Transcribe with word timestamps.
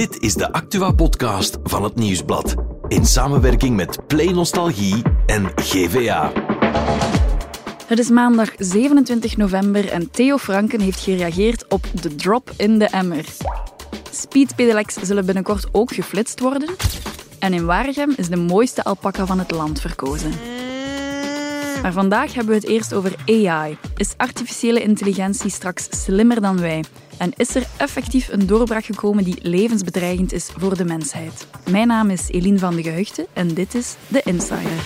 Dit 0.00 0.22
is 0.22 0.34
de 0.34 0.52
Actua-podcast 0.52 1.58
van 1.62 1.84
het 1.84 1.94
Nieuwsblad. 1.94 2.54
In 2.88 3.06
samenwerking 3.06 3.76
met 3.76 4.06
Play 4.06 4.32
Nostalgie 4.32 5.02
en 5.26 5.52
GVA. 5.54 6.32
Het 7.86 7.98
is 7.98 8.08
maandag 8.10 8.50
27 8.58 9.36
november 9.36 9.88
en 9.88 10.10
Theo 10.10 10.36
Franken 10.38 10.80
heeft 10.80 11.00
gereageerd 11.00 11.68
op 11.68 11.84
de 12.02 12.14
drop 12.14 12.52
in 12.56 12.78
de 12.78 12.86
emmer. 12.86 13.24
Speedpedelecs 14.10 14.94
zullen 14.94 15.26
binnenkort 15.26 15.68
ook 15.72 15.92
geflitst 15.92 16.40
worden. 16.40 16.68
En 17.38 17.52
in 17.52 17.64
Waregem 17.64 18.12
is 18.16 18.28
de 18.28 18.36
mooiste 18.36 18.84
alpaca 18.84 19.26
van 19.26 19.38
het 19.38 19.50
land 19.50 19.80
verkozen. 19.80 20.32
Maar 21.82 21.92
vandaag 21.92 22.34
hebben 22.34 22.54
we 22.54 22.60
het 22.60 22.68
eerst 22.68 22.94
over 22.94 23.14
AI. 23.26 23.76
Is 23.96 24.14
artificiële 24.16 24.82
intelligentie 24.82 25.50
straks 25.50 26.04
slimmer 26.04 26.40
dan 26.40 26.60
wij? 26.60 26.84
En 27.18 27.32
is 27.36 27.54
er 27.54 27.66
effectief 27.76 28.28
een 28.28 28.46
doorbraak 28.46 28.84
gekomen 28.84 29.24
die 29.24 29.38
levensbedreigend 29.42 30.32
is 30.32 30.50
voor 30.56 30.76
de 30.76 30.84
mensheid? 30.84 31.46
Mijn 31.70 31.86
naam 31.86 32.10
is 32.10 32.28
Eline 32.28 32.58
van 32.58 32.74
de 32.74 32.82
Gehuchten 32.82 33.26
en 33.32 33.54
dit 33.54 33.74
is 33.74 33.96
The 34.08 34.20
Insider. 34.24 34.82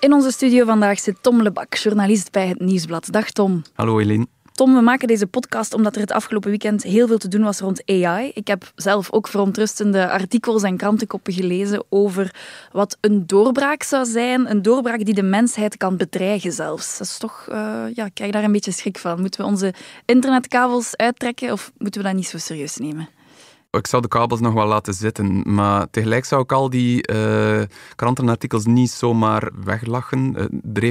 In 0.00 0.12
onze 0.12 0.30
studio 0.30 0.64
vandaag 0.64 0.98
zit 0.98 1.16
Tom 1.20 1.42
Lebak, 1.42 1.74
journalist 1.74 2.32
bij 2.32 2.48
het 2.48 2.60
Nieuwsblad. 2.60 3.08
Dag 3.10 3.30
Tom. 3.30 3.62
Hallo 3.74 3.98
Eline. 3.98 4.35
Tom, 4.56 4.74
we 4.74 4.80
maken 4.80 5.08
deze 5.08 5.26
podcast 5.26 5.74
omdat 5.74 5.94
er 5.94 6.00
het 6.00 6.12
afgelopen 6.12 6.50
weekend 6.50 6.82
heel 6.82 7.06
veel 7.06 7.18
te 7.18 7.28
doen 7.28 7.42
was 7.42 7.60
rond 7.60 7.82
AI. 7.86 8.30
Ik 8.34 8.46
heb 8.46 8.72
zelf 8.74 9.12
ook 9.12 9.28
verontrustende 9.28 10.10
artikels 10.10 10.62
en 10.62 10.76
krantenkoppen 10.76 11.32
gelezen 11.32 11.84
over 11.88 12.34
wat 12.72 12.98
een 13.00 13.26
doorbraak 13.26 13.82
zou 13.82 14.04
zijn. 14.04 14.50
Een 14.50 14.62
doorbraak 14.62 15.04
die 15.04 15.14
de 15.14 15.22
mensheid 15.22 15.76
kan 15.76 15.96
bedreigen 15.96 16.52
zelfs. 16.52 16.98
Dat 16.98 17.06
is 17.06 17.18
toch, 17.18 17.46
uh, 17.50 17.56
ja, 17.94 18.04
ik 18.04 18.14
krijg 18.14 18.32
daar 18.32 18.44
een 18.44 18.52
beetje 18.52 18.70
schrik 18.70 18.98
van. 18.98 19.20
Moeten 19.20 19.40
we 19.40 19.46
onze 19.46 19.74
internetkabels 20.04 20.96
uittrekken 20.96 21.52
of 21.52 21.72
moeten 21.78 22.00
we 22.00 22.06
dat 22.06 22.16
niet 22.16 22.28
zo 22.28 22.38
serieus 22.38 22.76
nemen? 22.76 23.08
Ik 23.70 23.86
zou 23.86 24.02
de 24.02 24.08
kabels 24.08 24.40
nog 24.40 24.52
wel 24.52 24.66
laten 24.66 24.94
zitten, 24.94 25.54
maar 25.54 25.90
tegelijk 25.90 26.24
zou 26.24 26.42
ik 26.42 26.52
al 26.52 26.70
die 26.70 27.12
uh, 27.12 27.62
krantenartikels 27.94 28.64
niet 28.64 28.90
zomaar 28.90 29.50
weglachen. 29.64 30.34
Uh, 30.36 30.44
er 30.74 30.84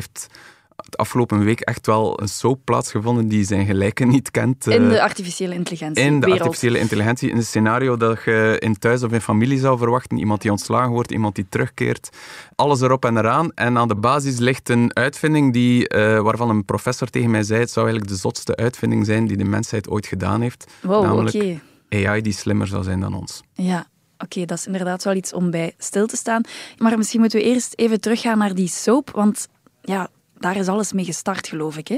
het 0.85 0.97
afgelopen 0.97 1.43
week 1.43 1.59
echt 1.59 1.85
wel 1.85 2.21
een 2.21 2.27
soap 2.27 2.59
plaatsgevonden 2.63 3.27
die 3.27 3.43
zijn 3.43 3.65
gelijke 3.65 4.05
niet 4.05 4.31
kent. 4.31 4.67
In 4.67 4.89
de 4.89 5.01
artificiële 5.01 5.53
intelligentie. 5.53 6.03
In 6.03 6.19
de 6.19 6.25
wereld. 6.25 6.41
artificiële 6.41 6.79
intelligentie. 6.79 7.29
In 7.29 7.37
een 7.37 7.43
scenario 7.43 7.97
dat 7.97 8.23
je 8.25 8.55
in 8.59 8.77
thuis 8.77 9.03
of 9.03 9.11
in 9.11 9.21
familie 9.21 9.59
zou 9.59 9.77
verwachten. 9.77 10.17
Iemand 10.17 10.41
die 10.41 10.51
ontslagen 10.51 10.91
wordt, 10.91 11.11
iemand 11.11 11.35
die 11.35 11.45
terugkeert. 11.49 12.09
Alles 12.55 12.81
erop 12.81 13.05
en 13.05 13.17
eraan. 13.17 13.51
En 13.53 13.77
aan 13.77 13.87
de 13.87 13.95
basis 13.95 14.37
ligt 14.37 14.69
een 14.69 14.95
uitvinding 14.95 15.53
die, 15.53 15.93
uh, 15.93 16.21
waarvan 16.21 16.49
een 16.49 16.65
professor 16.65 17.09
tegen 17.09 17.31
mij 17.31 17.43
zei: 17.43 17.59
het 17.59 17.71
zou 17.71 17.85
eigenlijk 17.85 18.15
de 18.15 18.21
zotste 18.21 18.55
uitvinding 18.55 19.05
zijn 19.05 19.27
die 19.27 19.37
de 19.37 19.43
mensheid 19.43 19.89
ooit 19.89 20.05
gedaan 20.05 20.41
heeft. 20.41 20.65
Wow, 20.81 21.03
namelijk 21.03 21.35
okay. 21.35 21.61
AI 22.05 22.21
die 22.21 22.33
slimmer 22.33 22.67
zou 22.67 22.83
zijn 22.83 22.99
dan 22.99 23.13
ons. 23.13 23.41
Ja, 23.53 23.87
Oké, 24.17 24.45
dat 24.45 24.57
is 24.57 24.65
inderdaad 24.65 25.03
wel 25.03 25.15
iets 25.15 25.33
om 25.33 25.51
bij 25.51 25.73
stil 25.77 26.07
te 26.07 26.15
staan. 26.15 26.41
Maar 26.77 26.97
misschien 26.97 27.19
moeten 27.19 27.39
we 27.39 27.45
eerst 27.45 27.73
even 27.75 28.01
teruggaan 28.01 28.37
naar 28.37 28.55
die 28.55 28.67
soap. 28.67 29.09
Want 29.11 29.47
ja, 29.81 30.09
daar 30.45 30.55
is 30.55 30.67
alles 30.67 30.93
mee 30.93 31.05
gestart, 31.05 31.47
geloof 31.47 31.77
ik. 31.77 31.87
Hè? 31.87 31.97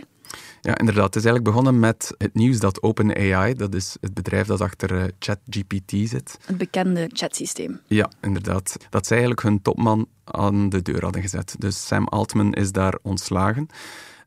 Ja, 0.62 0.78
inderdaad. 0.78 1.14
Het 1.14 1.16
is 1.16 1.26
eigenlijk 1.26 1.44
begonnen 1.44 1.80
met 1.80 2.14
het 2.18 2.34
nieuws 2.34 2.60
dat 2.60 2.82
OpenAI, 2.82 3.54
dat 3.54 3.74
is 3.74 3.98
het 4.02 4.14
bedrijf 4.14 4.48
dat 4.48 4.62
achter 4.62 4.92
uh, 4.92 5.04
ChatGPT 5.20 5.92
zit. 5.92 6.38
Het 6.46 6.58
bekende 6.58 7.10
chatsysteem. 7.14 7.80
Ja, 7.88 8.10
inderdaad. 8.22 8.78
Dat 8.90 9.06
zij 9.08 9.18
eigenlijk 9.18 9.48
hun 9.48 9.62
topman 9.62 10.08
aan 10.24 10.70
de 10.70 10.82
deur 10.82 11.04
hadden 11.04 11.22
gezet. 11.22 11.56
Dus 11.60 11.88
Sam 11.88 12.06
Altman 12.06 12.54
is 12.54 12.72
daar 12.72 12.98
ontslagen. 13.02 13.68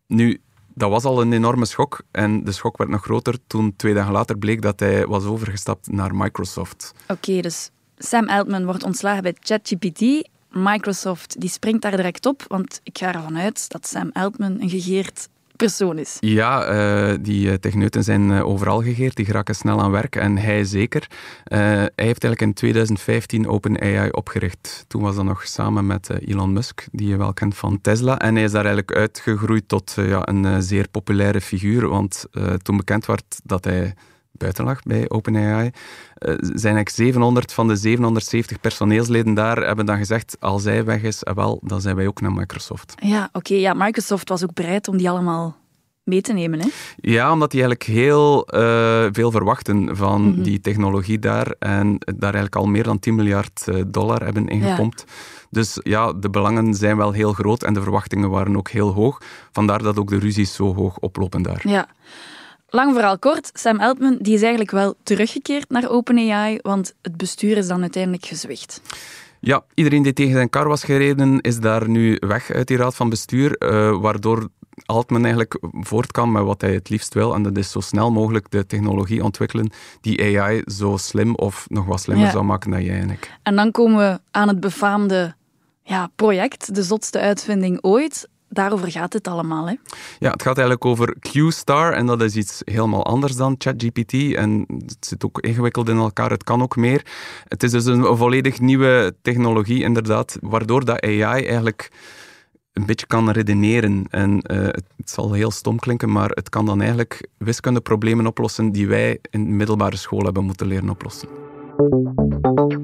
Nu, 0.07 0.41
dat 0.75 0.91
was 0.91 1.05
al 1.05 1.21
een 1.21 1.33
enorme 1.33 1.65
schok. 1.65 2.03
En 2.11 2.45
de 2.45 2.53
schok 2.53 2.79
werd 2.79 2.91
nog 2.91 3.03
groter 3.03 3.39
toen 3.47 3.77
twee 3.77 3.95
dagen 3.95 4.13
later 4.13 4.39
bleek 4.39 4.63
dat 4.63 4.81
hij 4.81 5.07
was 5.07 5.25
overgestapt 5.25 5.93
naar 5.93 6.15
Microsoft. 6.15 6.93
Oké, 7.03 7.13
okay, 7.13 7.41
dus 7.41 7.71
Sam 7.99 8.29
Altman 8.29 8.65
wordt 8.65 8.85
ontslagen 8.85 9.23
bij 9.23 9.37
ChatGPT. 9.41 10.29
Microsoft 10.51 11.41
die 11.41 11.51
springt 11.51 11.83
daar 11.83 11.97
direct 11.97 12.27
op, 12.27 12.45
want 12.49 12.81
ik 12.83 12.99
ga 12.99 13.15
ervan 13.15 13.39
uit 13.39 13.69
dat 13.69 13.87
Sam 13.87 14.11
Altman 14.13 14.61
een 14.61 14.71
gegeerd 14.71 15.29
persoon 15.57 15.99
is. 15.99 16.17
Ja, 16.21 16.73
uh, 17.11 17.19
die 17.21 17.59
techneuten 17.59 18.05
zijn 18.05 18.31
uh, 18.31 18.47
overal 18.47 18.83
gegeerd, 18.83 19.17
die 19.17 19.25
geraken 19.25 19.55
snel 19.55 19.81
aan 19.81 19.91
werk 19.91 20.17
en 20.17 20.39
hij 20.39 20.65
zeker. 20.65 21.07
Hij 21.45 21.81
heeft 21.81 22.25
eigenlijk 22.25 22.41
in 22.41 22.55
2015 22.55 23.49
OpenAI 23.49 24.11
opgericht. 24.11 24.85
Toen 24.89 25.03
was 25.03 25.17
dat 25.17 25.25
nog 25.25 25.47
samen 25.47 25.87
met 25.87 26.11
Elon 26.27 26.53
Musk, 26.53 26.87
die 26.93 27.09
je 27.09 27.17
wel 27.17 27.33
kent 27.33 27.57
van 27.57 27.81
Tesla. 27.81 28.19
En 28.19 28.35
hij 28.35 28.45
is 28.45 28.53
daar 28.53 28.65
eigenlijk 28.65 28.97
uitgegroeid 28.97 29.69
tot 29.69 29.93
ja, 29.97 30.29
een 30.29 30.63
zeer 30.63 30.89
populaire 30.89 31.41
figuur, 31.41 31.89
want 31.89 32.27
toen 32.63 32.77
bekend 32.77 33.07
werd 33.07 33.41
dat 33.45 33.65
hij 33.65 33.95
buiten 34.33 34.65
lag 34.65 34.83
bij 34.83 35.09
OpenAI, 35.09 35.65
uh, 35.65 35.71
zijn 36.39 36.77
eigenlijk 36.77 36.89
700 36.89 37.53
van 37.53 37.69
de 37.69 37.77
770 37.77 38.61
personeelsleden 38.61 39.35
daar 39.35 39.67
hebben 39.67 39.87
dan 39.87 39.97
gezegd, 39.97 40.37
als 40.41 40.63
zij 40.63 40.85
weg 40.85 41.03
is, 41.03 41.23
uh, 41.29 41.35
wel, 41.35 41.61
dan 41.63 41.81
zijn 41.81 41.97
wij 41.97 42.07
ook 42.07 42.21
naar 42.21 42.33
Microsoft. 42.33 42.95
Ja, 43.03 43.25
oké. 43.25 43.37
Okay, 43.39 43.59
ja, 43.59 43.75
Microsoft 43.75 44.29
was 44.29 44.43
ook 44.43 44.55
bereid 44.55 44.89
om 44.89 44.97
die 44.97 45.11
allemaal 45.11 45.57
mee 46.05 46.21
te 46.21 46.33
nemen, 46.33 46.61
hè? 46.61 46.69
Ja, 46.97 47.33
omdat 47.33 47.51
die 47.51 47.63
eigenlijk 47.63 47.91
heel 47.91 48.55
uh, 48.55 49.07
veel 49.13 49.31
verwachten 49.31 49.97
van 49.97 50.23
mm 50.23 50.33
-hmm. 50.33 50.43
die 50.43 50.61
technologie 50.61 51.19
daar 51.19 51.55
en 51.59 51.99
daar 51.99 52.35
eigenlijk 52.35 52.57
al 52.57 52.67
meer 52.67 52.83
dan 52.83 52.99
10 52.99 53.15
miljard 53.15 53.67
dollar 53.87 54.25
hebben 54.25 54.49
ingepompt. 54.49 55.05
Ja. 55.07 55.13
Dus 55.51 55.79
ja, 55.83 56.13
de 56.13 56.31
belangen 56.31 56.75
zijn 56.75 56.97
wel 56.97 57.13
heel 57.13 57.33
groot 57.33 57.63
en 57.63 57.75
de 57.75 57.83
verwachtingen 57.83 58.31
waren 58.31 58.57
ook 58.57 58.69
heel 58.71 58.93
hoog. 58.93 59.21
Vandaar 59.53 59.83
dat 59.83 59.99
ook 59.99 60.09
de 60.09 60.19
ruzies 60.19 60.55
zo 60.55 60.75
hoog 60.75 60.99
oplopen 60.99 61.43
daar. 61.43 61.61
Ja. 61.69 61.89
Lang 62.71 62.95
verhaal 62.95 63.19
kort, 63.19 63.51
Sam 63.53 63.81
Altman 63.81 64.17
die 64.21 64.35
is 64.35 64.41
eigenlijk 64.41 64.71
wel 64.71 64.95
teruggekeerd 65.03 65.71
naar 65.71 65.91
OpenAI, 65.91 66.59
want 66.63 66.95
het 67.03 67.17
bestuur 67.17 67.57
is 67.57 67.67
dan 67.67 67.81
uiteindelijk 67.81 68.27
gezwicht. 68.27 68.81
Ja, 69.41 69.65
iedereen 69.75 70.03
die 70.03 70.13
tegen 70.13 70.33
zijn 70.33 70.51
kar 70.51 70.69
was 70.69 70.85
gereden 70.85 71.41
is 71.41 71.59
daar 71.59 71.89
nu 71.89 72.17
weg 72.21 72.51
uit 72.51 72.67
die 72.67 72.77
raad 72.77 72.97
van 72.97 73.09
bestuur, 73.09 73.57
uh, 73.59 74.01
waardoor 74.01 74.49
Altman 74.87 75.23
eigenlijk 75.23 75.59
voort 75.73 76.13
kan 76.13 76.33
met 76.33 76.43
wat 76.43 76.61
hij 76.61 76.73
het 76.73 76.89
liefst 76.89 77.15
wil. 77.15 77.35
En 77.35 77.43
dat 77.43 77.57
is 77.57 77.71
zo 77.71 77.81
snel 77.81 78.11
mogelijk 78.11 78.51
de 78.51 78.67
technologie 78.67 79.25
ontwikkelen 79.25 79.71
die 80.01 80.41
AI 80.41 80.63
zo 80.67 80.97
slim 80.97 81.35
of 81.35 81.67
nog 81.69 81.87
wat 81.87 82.01
slimmer 82.01 82.27
ja. 82.27 82.33
zou 82.33 82.45
maken 82.45 82.71
dan 82.71 82.85
jij 82.85 83.01
en 83.01 83.11
ik. 83.11 83.31
En 83.43 83.57
dan 83.57 83.71
komen 83.71 83.99
we 83.99 84.21
aan 84.31 84.49
het 84.49 84.61
befaamde 84.61 85.35
ja, 85.83 86.11
project, 86.17 86.75
de 86.75 86.83
zotste 86.83 87.19
uitvinding 87.19 87.79
ooit. 87.83 88.29
Daarover 88.53 88.91
gaat 88.91 89.13
het 89.13 89.29
allemaal, 89.29 89.69
hè? 89.69 89.75
Ja, 90.19 90.31
het 90.31 90.43
gaat 90.43 90.59
eigenlijk 90.59 90.85
over 90.85 91.17
Q-Star 91.19 91.93
en 91.93 92.07
dat 92.07 92.23
is 92.23 92.37
iets 92.37 92.63
helemaal 92.65 93.05
anders 93.05 93.37
dan 93.37 93.55
ChatGPT. 93.59 94.35
En 94.35 94.65
het 94.87 95.07
zit 95.07 95.25
ook 95.25 95.41
ingewikkeld 95.41 95.89
in 95.89 95.97
elkaar, 95.97 96.31
het 96.31 96.45
kan 96.45 96.63
ook 96.63 96.77
meer. 96.77 97.07
Het 97.49 97.63
is 97.63 97.71
dus 97.71 97.85
een 97.85 98.17
volledig 98.17 98.61
nieuwe 98.61 99.15
technologie, 99.23 99.83
inderdaad, 99.83 100.39
waardoor 100.41 100.85
dat 100.85 101.03
AI 101.03 101.47
eigenlijk 101.47 101.91
een 102.73 102.87
beetje 102.87 103.07
kan 103.07 103.31
redeneren. 103.31 104.07
En 104.11 104.33
uh, 104.33 104.59
het, 104.59 104.85
het, 104.97 105.11
zal 105.11 105.33
heel 105.33 105.51
stom 105.51 105.79
klinken, 105.79 106.13
maar 106.13 106.31
het 106.31 106.49
kan 106.49 106.67
dan 106.67 106.79
eigenlijk 106.79 107.29
wiskundeproblemen 107.39 108.27
oplossen 108.27 108.73
die 108.73 108.89
wij 108.89 109.19
in 109.31 109.45
de 109.45 109.51
middelbare 109.51 109.97
school 109.97 110.23
hebben 110.23 110.45
moeten 110.45 110.67
leren 110.67 110.91
oplossen. 110.91 111.29
Oké, 111.77 112.79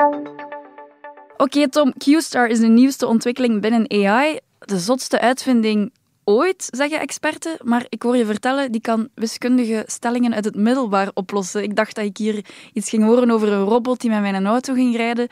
okay, 1.36 1.68
Tom, 1.68 1.92
Q-Star 1.98 2.48
is 2.48 2.60
de 2.60 2.66
nieuwste 2.66 3.06
ontwikkeling 3.06 3.60
binnen 3.60 3.90
AI 3.90 4.38
de 4.58 4.78
zotste 4.78 5.20
uitvinding 5.20 5.92
ooit, 6.28 6.68
zeggen 6.70 7.00
experten. 7.00 7.56
Maar 7.64 7.86
ik 7.88 8.02
hoor 8.02 8.16
je 8.16 8.26
vertellen, 8.26 8.72
die 8.72 8.80
kan 8.80 9.08
wiskundige 9.14 9.82
stellingen 9.86 10.34
uit 10.34 10.44
het 10.44 10.56
middelbaar 10.56 11.10
oplossen. 11.14 11.62
Ik 11.62 11.76
dacht 11.76 11.94
dat 11.94 12.04
ik 12.04 12.16
hier 12.16 12.44
iets 12.72 12.88
ging 12.88 13.04
horen 13.04 13.30
over 13.30 13.52
een 13.52 13.64
robot 13.64 14.00
die 14.00 14.10
met 14.10 14.20
mijn 14.20 14.46
auto 14.46 14.74
ging 14.74 14.96
rijden. 14.96 15.28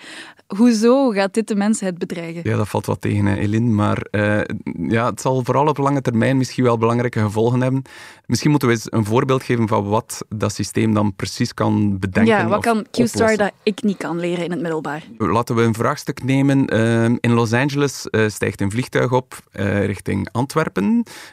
Hoezo 0.46 1.10
gaat 1.10 1.34
dit 1.34 1.48
de 1.48 1.54
mensheid 1.54 1.98
bedreigen? 1.98 2.40
Ja, 2.44 2.56
dat 2.56 2.68
valt 2.68 2.86
wat 2.86 3.00
tegen, 3.00 3.26
hè, 3.26 3.36
Eline. 3.36 3.70
Maar 3.70 4.06
uh, 4.10 4.40
ja, 4.88 5.06
het 5.10 5.20
zal 5.20 5.44
vooral 5.44 5.66
op 5.66 5.78
lange 5.78 6.00
termijn 6.00 6.36
misschien 6.36 6.64
wel 6.64 6.78
belangrijke 6.78 7.20
gevolgen 7.20 7.60
hebben. 7.60 7.82
Misschien 8.26 8.50
moeten 8.50 8.68
we 8.68 8.74
eens 8.74 8.92
een 8.92 9.04
voorbeeld 9.04 9.42
geven 9.42 9.68
van 9.68 9.84
wat 9.84 10.24
dat 10.28 10.52
systeem 10.52 10.94
dan 10.94 11.14
precies 11.16 11.54
kan 11.54 11.98
bedenken. 11.98 12.36
Ja, 12.36 12.48
wat 12.48 12.62
kan 12.62 12.86
Q-Star 12.90 13.36
dat 13.36 13.52
ik 13.62 13.82
niet 13.82 13.96
kan 13.96 14.20
leren 14.20 14.44
in 14.44 14.50
het 14.50 14.60
middelbaar? 14.60 15.02
Laten 15.18 15.54
we 15.54 15.62
een 15.62 15.74
vraagstuk 15.74 16.22
nemen. 16.22 16.74
Uh, 16.74 17.04
in 17.04 17.32
Los 17.32 17.52
Angeles 17.52 18.06
uh, 18.10 18.28
stijgt 18.28 18.60
een 18.60 18.70
vliegtuig 18.70 19.12
op 19.12 19.38
richting 19.86 20.28
Antwerpen. 20.32 20.83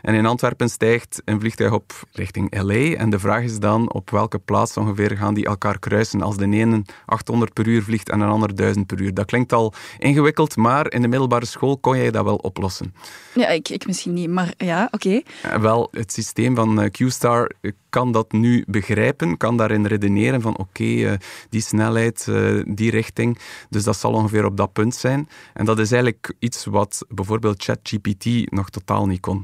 En 0.01 0.13
in 0.13 0.25
Antwerpen 0.25 0.69
stijgt 0.69 1.21
een 1.25 1.39
vliegtuig 1.39 1.71
op 1.71 1.93
richting 2.11 2.61
LA. 2.61 2.95
En 2.95 3.09
de 3.09 3.19
vraag 3.19 3.43
is 3.43 3.59
dan 3.59 3.93
op 3.93 4.09
welke 4.09 4.39
plaats 4.39 4.77
ongeveer 4.77 5.17
gaan 5.17 5.33
die 5.33 5.45
elkaar 5.45 5.79
kruisen 5.79 6.21
als 6.21 6.37
de 6.37 6.49
ene 6.49 6.83
800 7.05 7.53
per 7.53 7.67
uur 7.67 7.83
vliegt 7.83 8.09
en 8.09 8.19
een 8.19 8.29
ander 8.29 8.55
1000 8.55 8.87
per 8.87 9.01
uur. 9.01 9.13
Dat 9.13 9.25
klinkt 9.25 9.53
al 9.53 9.73
ingewikkeld, 9.97 10.55
maar 10.55 10.91
in 10.91 11.01
de 11.01 11.07
middelbare 11.07 11.45
school 11.45 11.77
kon 11.77 11.97
jij 11.97 12.11
dat 12.11 12.23
wel 12.23 12.35
oplossen. 12.35 12.93
Ja, 13.33 13.47
ik, 13.47 13.69
ik 13.69 13.87
misschien 13.87 14.13
niet, 14.13 14.29
maar 14.29 14.53
ja, 14.57 14.87
oké. 14.91 15.21
Okay. 15.41 15.59
Wel, 15.61 15.87
het 15.91 16.11
systeem 16.11 16.55
van 16.55 16.89
Q-Star 16.91 17.51
kan 17.89 18.11
dat 18.11 18.31
nu 18.31 18.63
begrijpen, 18.67 19.37
kan 19.37 19.57
daarin 19.57 19.85
redeneren 19.85 20.41
van 20.41 20.57
oké, 20.57 20.83
okay, 20.83 21.19
die 21.49 21.61
snelheid, 21.61 22.27
die 22.65 22.91
richting. 22.91 23.39
Dus 23.69 23.83
dat 23.83 23.97
zal 23.97 24.13
ongeveer 24.13 24.45
op 24.45 24.57
dat 24.57 24.73
punt 24.73 24.95
zijn. 24.95 25.29
En 25.53 25.65
dat 25.65 25.79
is 25.79 25.91
eigenlijk 25.91 26.33
iets 26.39 26.65
wat 26.65 27.05
bijvoorbeeld 27.09 27.63
ChatGPT 27.63 28.51
nog 28.51 28.69
totaal 28.69 29.05
niet 29.05 29.19
kon. 29.19 29.40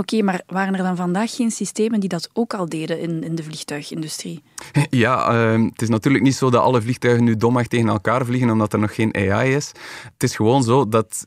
Oké, 0.00 0.22
maar 0.22 0.42
waren 0.46 0.74
er 0.74 0.82
dan 0.82 0.96
vandaag 0.96 1.34
geen 1.34 1.50
systemen 1.50 2.00
die 2.00 2.08
dat 2.08 2.30
ook 2.32 2.54
al 2.54 2.68
deden 2.68 3.00
in, 3.00 3.22
in 3.22 3.34
de 3.34 3.42
vliegtuigindustrie? 3.42 4.42
Ja, 4.90 5.28
ehm, 5.28 5.64
het 5.64 5.82
is 5.82 5.88
natuurlijk 5.88 6.24
niet 6.24 6.34
zo 6.34 6.50
dat 6.50 6.62
alle 6.62 6.82
vliegtuigen 6.82 7.24
nu 7.24 7.36
domweg 7.36 7.66
tegen 7.66 7.88
elkaar 7.88 8.24
vliegen 8.24 8.50
omdat 8.50 8.72
er 8.72 8.78
nog 8.78 8.94
geen 8.94 9.14
AI 9.14 9.54
is. 9.54 9.72
Het 10.12 10.22
is 10.22 10.36
gewoon 10.36 10.62
zo 10.62 10.88
dat 10.88 11.26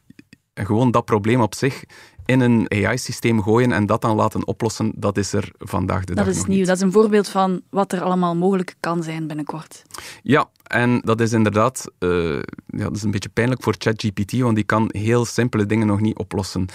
gewoon 0.54 0.92
dat 0.92 1.06
probleem 1.06 1.42
op 1.42 1.56
zich 1.56 1.84
in 2.26 2.40
een 2.40 2.72
AI-systeem 2.72 3.44
gooien 3.44 3.72
en 3.72 3.86
dat 3.86 4.02
dan 4.02 4.16
laten 4.16 4.48
oplossen, 4.48 4.92
dat 4.96 5.18
is 5.18 5.34
er 5.34 5.52
vandaag 5.58 6.00
de 6.04 6.14
dat 6.14 6.16
dag 6.16 6.28
is 6.28 6.38
nog 6.38 6.48
nieuw. 6.48 6.58
niet. 6.58 6.68
Dat 6.68 6.76
is 6.76 6.82
een 6.82 6.92
voorbeeld 6.92 7.30
van 7.30 7.62
wat 7.70 7.92
er 7.92 8.02
allemaal 8.02 8.36
mogelijk 8.36 8.76
kan 8.80 9.04
zijn 9.04 9.28
binnenkort. 9.28 9.84
Ja, 10.24 10.50
en 10.64 11.00
dat 11.00 11.22
is 11.22 11.34
inderdaad 11.34 11.92
eh, 12.00 12.36
ja, 12.68 12.84
dat 12.84 12.96
is 12.96 13.04
een 13.04 13.12
beetje 13.12 13.30
pijnlijk 13.30 13.64
voor 13.64 13.76
ChatGPT, 13.78 14.40
want 14.40 14.56
die 14.56 14.64
kan 14.64 14.90
heel 14.92 15.26
simpele 15.26 15.66
dingen 15.66 15.88
nog 15.88 16.00
niet 16.00 16.18
oplossen. 16.18 16.66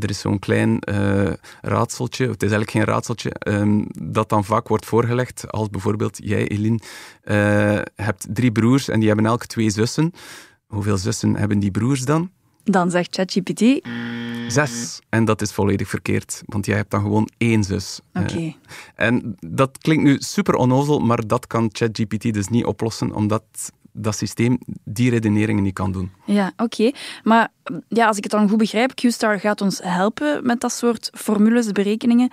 Er 0.00 0.10
is 0.10 0.20
zo'n 0.20 0.38
klein 0.38 0.80
eh, 0.80 1.32
raadseltje, 1.60 2.24
het 2.24 2.42
is 2.42 2.50
eigenlijk 2.50 2.70
geen 2.70 2.84
raadseltje, 2.84 3.30
ehm, 3.30 3.84
dat 4.02 4.28
dan 4.28 4.44
vaak 4.44 4.68
wordt 4.68 4.86
voorgelegd 4.86 5.50
als 5.50 5.70
bijvoorbeeld 5.70 6.18
jij, 6.22 6.48
Eline, 6.48 6.78
eh, 7.22 7.80
hebt 7.94 8.26
drie 8.30 8.52
broers 8.52 8.88
en 8.88 8.98
die 8.98 9.08
hebben 9.08 9.26
elk 9.26 9.46
twee 9.46 9.70
zussen. 9.70 10.12
Hoeveel 10.66 10.96
zussen 10.96 11.36
hebben 11.36 11.58
die 11.58 11.70
broers 11.70 12.04
dan? 12.04 12.30
Dan 12.64 12.90
zegt 12.90 13.14
ChatGPT, 13.14 13.60
Zes. 14.52 15.00
En 15.08 15.24
dat 15.24 15.42
is 15.42 15.52
volledig 15.52 15.88
verkeerd, 15.88 16.42
want 16.46 16.66
jij 16.66 16.76
hebt 16.76 16.90
dan 16.90 17.00
gewoon 17.00 17.28
één 17.36 17.64
zus. 17.64 18.00
oké. 18.14 18.36
Eh, 18.36 18.54
en 18.94 19.36
dat 19.40 19.78
klinkt 19.78 20.04
nu 20.04 20.16
super 20.18 20.54
onnozel, 20.54 20.98
maar 20.98 21.26
dat 21.26 21.46
kan 21.46 21.68
ChatGPT 21.72 22.32
dus 22.32 22.48
niet 22.48 22.64
oplossen, 22.64 23.12
omdat 23.14 23.42
dat 23.92 24.16
systeem 24.16 24.58
die 24.84 25.10
redeneringen 25.10 25.62
niet 25.62 25.74
kan 25.74 25.92
doen. 25.92 26.10
Ja, 26.24 26.52
oké. 26.56 26.90
Maar 27.22 27.48
ja, 27.88 28.06
als 28.06 28.16
ik 28.16 28.22
het 28.22 28.32
dan 28.32 28.48
goed 28.48 28.58
begrijp, 28.58 28.92
QStar 28.94 29.40
gaat 29.40 29.60
ons 29.60 29.80
helpen 29.82 30.46
met 30.46 30.60
dat 30.60 30.72
soort 30.72 31.10
formules, 31.12 31.72
berekeningen. 31.72 32.30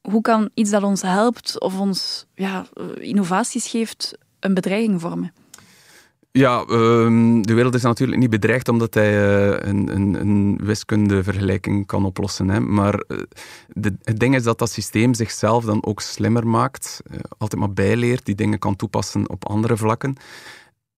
Hoe 0.00 0.20
kan 0.20 0.50
iets 0.54 0.70
dat 0.70 0.82
ons 0.82 1.02
helpt 1.02 1.60
of 1.60 1.78
ons 1.78 2.26
ja, 2.34 2.66
eh, 2.74 2.84
innovaties 2.98 3.66
geeft, 3.66 4.18
een 4.40 4.54
bedreiging 4.54 5.00
vormen? 5.00 5.32
Ja, 6.38 6.64
ehm, 6.64 7.42
de 7.42 7.54
wereld 7.54 7.74
is 7.74 7.82
natuurlijk 7.82 8.18
niet 8.20 8.30
bedreigd 8.30 8.68
omdat 8.68 8.94
hij 8.94 9.12
eh, 9.12 9.68
een, 9.68 9.94
een, 9.94 10.14
een 10.14 10.58
wiskundevergelijking 10.62 11.86
kan 11.86 12.04
oplossen. 12.04 12.48
Hè. 12.48 12.60
Maar 12.60 12.94
eh, 12.94 13.18
het 14.02 14.18
ding 14.18 14.34
is 14.34 14.42
dat 14.42 14.58
dat 14.58 14.70
systeem 14.70 15.14
zichzelf 15.14 15.64
dan 15.64 15.84
ook 15.84 16.00
slimmer 16.00 16.46
maakt, 16.46 17.02
eh, 17.04 17.18
altijd 17.38 17.60
maar 17.60 17.72
bijleert, 17.72 18.24
die 18.24 18.34
dingen 18.34 18.58
kan 18.58 18.76
toepassen 18.76 19.28
op 19.28 19.48
andere 19.48 19.76
vlakken. 19.76 20.16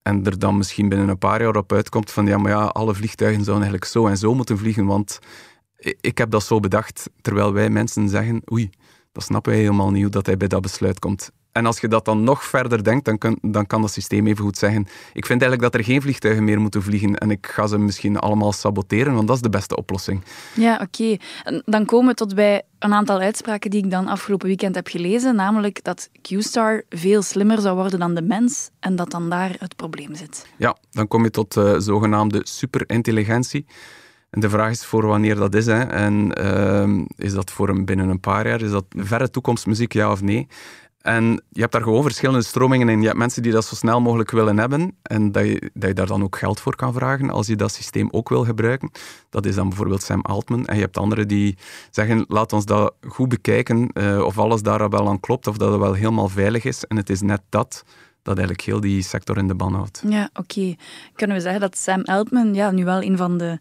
En 0.03 0.25
er 0.25 0.39
dan 0.39 0.57
misschien 0.57 0.89
binnen 0.89 1.09
een 1.09 1.19
paar 1.19 1.43
jaar 1.43 1.57
op 1.57 1.73
uitkomt 1.73 2.11
van 2.11 2.27
ja, 2.27 2.39
maar 2.39 2.53
ja, 2.53 2.65
alle 2.65 2.95
vliegtuigen 2.95 3.45
zouden 3.45 3.67
eigenlijk 3.67 3.93
zo 3.93 4.07
en 4.07 4.19
zo 4.19 4.35
moeten 4.35 4.59
vliegen, 4.59 4.87
want 4.87 5.19
ik 6.01 6.19
heb 6.19 6.31
dat 6.31 6.45
zo 6.45 6.61
bedacht, 6.61 7.11
terwijl 7.21 7.53
wij 7.53 7.71
mensen 7.71 8.09
zeggen, 8.09 8.43
oei, 8.53 8.71
dat 9.13 9.25
snappen 9.25 9.53
wij 9.53 9.61
helemaal 9.61 9.91
niet 9.91 10.03
hoe 10.03 10.11
dat 10.11 10.27
hij 10.27 10.37
bij 10.37 10.49
dat 10.49 10.63
besluit 10.63 10.99
komt. 10.99 11.31
En 11.57 11.67
als 11.67 11.81
je 11.81 11.89
dat 11.89 12.05
dan 12.05 12.25
nog 12.25 12.45
verder 12.45 12.85
denkt, 12.85 13.05
dan 13.05 13.19
kan, 13.19 13.39
dan 13.43 13.67
kan 13.67 13.81
dat 13.81 13.93
systeem 13.93 14.27
even 14.27 14.45
goed 14.45 14.59
zeggen, 14.59 14.87
ik 15.13 15.27
vind 15.27 15.43
eigenlijk 15.43 15.73
dat 15.73 15.75
er 15.75 15.87
geen 15.87 16.03
vliegtuigen 16.03 16.45
meer 16.45 16.61
moeten 16.61 16.83
vliegen 16.83 17.15
en 17.15 17.31
ik 17.31 17.47
ga 17.47 17.67
ze 17.67 17.79
misschien 17.79 18.19
allemaal 18.19 18.53
saboteren, 18.53 19.15
want 19.15 19.27
dat 19.27 19.37
is 19.37 19.43
de 19.43 19.49
beste 19.49 19.77
oplossing. 19.77 20.23
Ja, 20.55 20.81
oké. 20.83 21.17
Dan 21.65 21.85
komen 21.85 22.09
we 22.09 22.15
tot 22.15 22.35
bij 22.35 22.63
een 22.79 22.93
aantal 22.93 23.21
uitspraken 23.21 23.71
die 23.71 23.85
ik 23.85 23.91
dan 23.91 24.09
afgelopen 24.09 24.47
weekend 24.47 24.75
heb 24.75 24.89
gelezen, 24.89 25.35
namelijk 25.35 25.85
dat 25.85 26.11
QStar 26.23 26.83
veel 26.89 27.23
slimmer 27.23 27.61
zou 27.61 27.77
worden 27.77 27.99
dan 27.99 28.15
de 28.15 28.23
mens 28.23 28.71
en 28.81 28.97
dat 28.97 29.11
dan 29.11 29.31
daar 29.31 29.57
het 29.59 29.77
probleem 29.77 30.15
zit. 30.15 30.47
Ja, 30.57 30.77
dan 30.91 31.09
kom 31.09 31.23
je 31.23 31.31
tot 31.31 31.57
eh, 31.57 31.75
zogenaamde 31.79 32.41
superintelligentie. 32.43 33.67
En 34.31 34.41
de 34.41 34.51
vraag 34.51 34.71
is 34.71 34.85
voor 34.85 35.07
wanneer 35.07 35.35
dat 35.35 35.55
is. 35.55 35.67
Hè. 35.67 35.83
En 35.83 36.33
ehm, 36.33 37.05
is 37.17 37.33
dat 37.33 37.51
voor 37.51 37.69
een, 37.69 37.85
binnen 37.85 38.09
een 38.09 38.21
paar 38.21 38.49
jaar? 38.49 38.63
Is 38.63 38.71
dat 38.71 38.85
verre 38.89 39.31
toekomstmuziek, 39.31 39.93
ja 39.93 40.11
of 40.11 40.23
nee? 40.23 40.47
En 41.07 41.43
je 41.51 41.61
hebt 41.61 41.73
daar 41.73 41.83
gewoon 41.83 42.03
verschillende 42.03 42.43
stromingen 42.43 42.89
in. 42.89 43.01
Je 43.01 43.07
hebt 43.07 43.19
mensen 43.19 43.43
die 43.43 43.53
dat 43.53 43.65
zo 43.65 43.75
snel 43.75 44.01
mogelijk 44.01 44.31
willen 44.31 44.59
hebben 44.59 44.97
en 45.03 45.33
dat 45.33 45.45
je, 45.45 45.71
dat 45.75 45.89
je 45.89 45.95
daar 45.95 46.07
dan 46.07 46.23
ook 46.23 46.39
geld 46.39 46.61
voor 46.61 46.77
kan 46.77 46.93
vragen 46.93 47.31
als 47.31 47.47
je 47.47 47.57
dat 47.57 47.73
systeem 47.73 48.09
ook 48.11 48.29
wil 48.29 48.45
gebruiken. 48.45 48.91
Dat 49.31 49.47
is 49.47 49.55
dan 49.55 49.69
bijvoorbeeld 49.69 50.03
Sam 50.03 50.21
Altman. 50.21 50.67
En 50.67 50.75
je 50.75 50.81
hebt 50.81 50.97
anderen 50.97 51.29
die 51.29 51.57
zeggen, 51.91 52.25
laat 52.29 52.53
ons 52.53 52.65
dat 52.65 52.95
goed 53.09 53.29
bekijken 53.29 53.89
eh, 53.93 54.21
of 54.25 54.39
alles 54.39 54.63
daar 54.63 54.89
wel 54.89 55.09
aan 55.09 55.21
klopt 55.21 55.47
of 55.47 55.57
dat 55.57 55.71
het 55.71 55.81
wel 55.81 55.93
helemaal 55.93 56.29
veilig 56.29 56.65
is. 56.65 56.85
En 56.85 56.97
het 56.97 57.11
is 57.11 57.21
net 57.21 57.43
dat 57.49 57.85
dat 58.23 58.39
eigenlijk 58.39 58.67
heel 58.67 58.81
die 58.81 59.03
sector 59.03 59.39
in 59.39 59.49
de 59.49 59.55
ban 59.55 59.75
houdt. 59.75 60.03
Ja, 60.09 60.31
oké. 60.35 60.75
Kunnen 61.15 61.37
we 61.37 61.43
zeggen 61.43 61.61
dat 61.61 61.79
Sam 61.79 62.03
Altman 62.03 62.55
ja, 62.55 62.71
nu 62.71 62.85
wel 62.85 63.03
een 63.03 63.17
van 63.17 63.39
de 63.39 63.59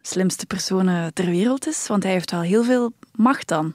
slimste 0.00 0.46
personen 0.46 1.14
ter 1.14 1.26
wereld 1.26 1.66
is? 1.66 1.86
Want 1.86 2.02
hij 2.02 2.12
heeft 2.12 2.30
wel 2.30 2.40
heel 2.40 2.64
veel 2.64 2.92
macht 3.12 3.48
dan. 3.48 3.74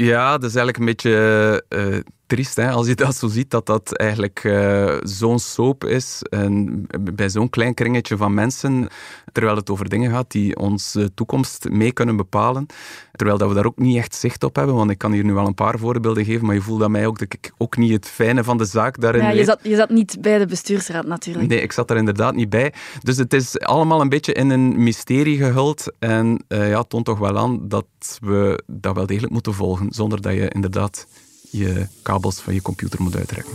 Ja, 0.00 0.38
dat 0.38 0.50
is 0.50 0.56
eigenlijk 0.56 0.78
een 0.78 0.84
beetje 0.84 1.64
eh, 1.68 1.98
triest 2.30 2.56
hè, 2.56 2.70
als 2.70 2.86
je 2.86 2.94
dat 2.94 3.16
zo 3.16 3.28
ziet, 3.28 3.50
dat 3.50 3.66
dat 3.66 3.96
eigenlijk 3.96 4.40
eh, 4.44 4.96
zo'n 5.02 5.38
soap 5.38 5.84
is 5.84 6.22
en 6.22 6.86
bij 7.00 7.28
zo'n 7.28 7.50
klein 7.50 7.74
kringetje 7.74 8.16
van 8.16 8.34
mensen, 8.34 8.88
terwijl 9.32 9.56
het 9.56 9.70
over 9.70 9.88
dingen 9.88 10.10
gaat 10.10 10.30
die 10.30 10.56
onze 10.56 11.14
toekomst 11.14 11.68
mee 11.68 11.92
kunnen 11.92 12.16
bepalen, 12.16 12.66
terwijl 13.12 13.38
dat 13.38 13.48
we 13.48 13.54
daar 13.54 13.66
ook 13.66 13.78
niet 13.78 13.96
echt 13.96 14.14
zicht 14.14 14.44
op 14.44 14.56
hebben, 14.56 14.74
want 14.74 14.90
ik 14.90 14.98
kan 14.98 15.12
hier 15.12 15.24
nu 15.24 15.32
wel 15.32 15.46
een 15.46 15.54
paar 15.54 15.78
voorbeelden 15.78 16.24
geven, 16.24 16.46
maar 16.46 16.54
je 16.54 16.60
voelt 16.60 16.82
aan 16.82 16.90
mij 16.90 17.06
ook 17.06 17.18
dat 17.18 17.32
ik 17.32 17.52
ook 17.58 17.76
niet 17.76 17.92
het 17.92 18.06
fijne 18.06 18.44
van 18.44 18.58
de 18.58 18.64
zaak 18.64 19.00
daarin 19.00 19.22
Ja, 19.22 19.30
je, 19.30 19.44
zat, 19.44 19.58
je 19.62 19.76
zat 19.76 19.90
niet 19.90 20.16
bij 20.20 20.38
de 20.38 20.46
bestuursraad 20.46 21.06
natuurlijk. 21.06 21.48
Nee, 21.48 21.60
ik 21.60 21.72
zat 21.72 21.90
er 21.90 21.96
inderdaad 21.96 22.34
niet 22.34 22.50
bij. 22.50 22.72
Dus 23.02 23.16
het 23.16 23.32
is 23.32 23.60
allemaal 23.60 24.00
een 24.00 24.08
beetje 24.08 24.32
in 24.32 24.50
een 24.50 24.82
mysterie 24.82 25.36
gehuld. 25.36 25.92
En 25.98 26.44
eh, 26.48 26.68
ja, 26.68 26.78
het 26.78 26.88
toont 26.88 27.04
toch 27.04 27.18
wel 27.18 27.38
aan 27.38 27.68
dat 27.68 27.86
we 28.20 28.62
dat 28.66 28.94
wel 28.94 29.06
degelijk 29.06 29.32
moeten 29.32 29.54
volgen, 29.54 29.86
zonder 29.90 30.20
dat 30.20 30.32
je 30.32 30.48
inderdaad 30.48 31.06
je 31.50 31.86
kabels 32.02 32.40
van 32.40 32.54
je 32.54 32.62
computer 32.62 33.02
moet 33.02 33.16
uitrekken. 33.16 33.54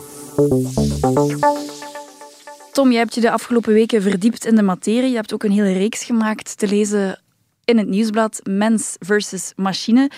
Tom, 2.72 2.92
jij 2.92 3.00
hebt 3.00 3.16
je 3.16 3.22
de 3.22 3.32
afgelopen 3.32 3.74
weken 3.74 4.02
verdiept 4.02 4.46
in 4.46 4.56
de 4.56 4.62
materie. 4.62 5.10
Je 5.10 5.16
hebt 5.16 5.34
ook 5.34 5.44
een 5.44 5.52
hele 5.52 5.74
reeks 5.74 6.04
gemaakt 6.04 6.58
te 6.58 6.68
lezen 6.68 7.22
in 7.64 7.78
het 7.78 7.88
nieuwsblad 7.88 8.40
Mens 8.44 8.96
versus 9.00 9.54
Machine. 9.56 10.10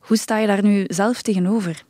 Hoe 0.00 0.16
sta 0.16 0.38
je 0.38 0.46
daar 0.46 0.62
nu 0.62 0.84
zelf 0.88 1.22
tegenover? 1.22 1.84